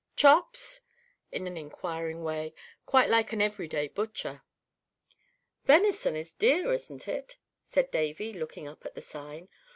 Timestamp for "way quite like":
2.23-3.33